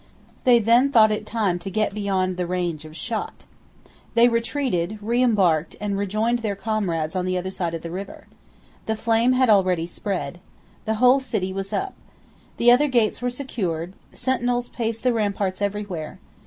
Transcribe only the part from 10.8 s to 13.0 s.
The whole city was up. The other